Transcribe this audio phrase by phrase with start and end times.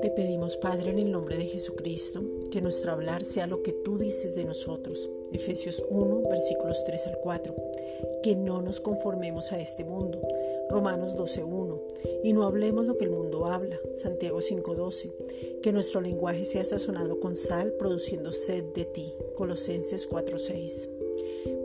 [0.00, 3.98] Te pedimos, Padre, en el nombre de Jesucristo, que nuestro hablar sea lo que tú
[3.98, 5.10] dices de nosotros.
[5.32, 7.54] Efesios 1, versículos 3 al 4.
[8.22, 10.20] Que no nos conformemos a este mundo.
[10.70, 11.82] Romanos 12, 1.
[12.24, 13.78] Y no hablemos lo que el mundo habla.
[13.94, 15.10] Santiago 5, 12.
[15.62, 19.12] Que nuestro lenguaje sea sazonado con sal, produciendo sed de ti.
[19.36, 20.88] Colosenses 4, 6.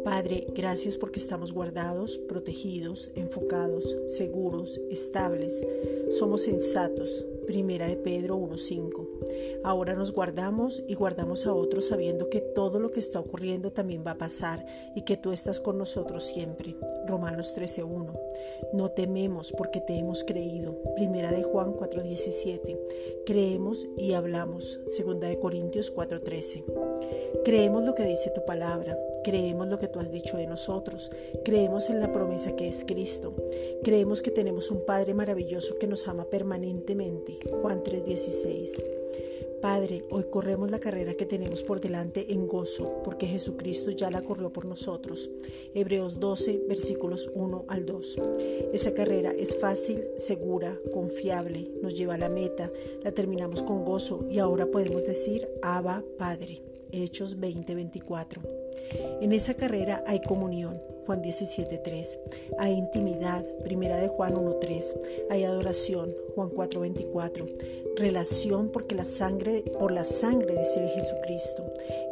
[0.06, 5.66] Padre, gracias porque estamos guardados, protegidos, enfocados, seguros, estables.
[6.12, 7.26] Somos sensatos.
[7.48, 9.08] Primera de Pedro 1.5.
[9.64, 14.04] Ahora nos guardamos y guardamos a otros sabiendo que todo lo que está ocurriendo también
[14.06, 14.64] va a pasar
[14.96, 16.76] y que tú estás con nosotros siempre.
[17.08, 18.20] Romanos 13.1.
[18.74, 20.76] No tememos porque te hemos creído.
[20.96, 22.78] Primera de Juan 4.17.
[23.26, 24.80] Creemos y hablamos.
[24.88, 26.64] Segunda de Corintios 4.13.
[27.46, 31.10] Creemos lo que dice tu palabra, creemos lo que tú has dicho de nosotros,
[31.46, 33.34] creemos en la promesa que es Cristo,
[33.82, 37.40] creemos que tenemos un Padre maravilloso que nos ama permanentemente.
[37.62, 38.84] Juan 3:16.
[39.62, 44.22] Padre, hoy corremos la carrera que tenemos por delante en gozo, porque Jesucristo ya la
[44.22, 45.30] corrió por nosotros.
[45.74, 48.18] Hebreos 12, versículos 1 al 2.
[48.74, 52.70] Esa carrera es fácil, segura, confiable, nos lleva a la meta,
[53.02, 56.75] la terminamos con gozo y ahora podemos decir, Abba, Padre.
[57.04, 58.42] Hechos 20:24.
[59.22, 62.20] En esa carrera hay comunión, Juan 17:3.
[62.58, 64.96] Hay intimidad, Primera de Juan 1:3.
[65.30, 67.46] Hay adoración, Juan 4:24.
[67.96, 71.64] Relación porque la sangre por la sangre de ser Jesucristo,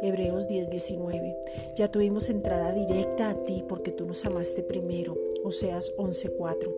[0.02, 1.36] Hebreos 10:19.
[1.76, 6.74] Ya tuvimos entrada directa a ti porque tú nos amaste primero, Oseas 11:4.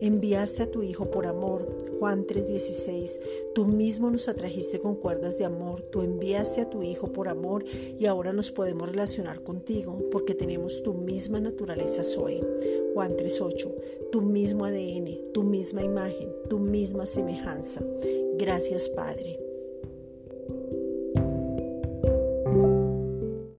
[0.00, 1.66] Enviaste a tu Hijo por amor,
[1.98, 3.20] Juan 3:16.
[3.54, 7.64] Tú mismo nos atrajiste con cuerdas de amor, tú enviaste a tu Hijo por amor
[7.98, 12.42] y ahora nos podemos relacionar contigo porque tenemos tu misma naturaleza soy.
[12.94, 13.74] Juan 3:8.
[14.10, 17.84] Tu mismo ADN, tu misma imagen, tu misma semejanza.
[18.38, 19.45] Gracias Padre.